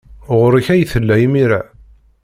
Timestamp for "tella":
0.91-1.15